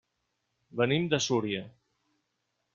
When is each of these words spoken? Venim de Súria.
Venim 0.81 1.05
de 1.13 1.21
Súria. 1.27 1.63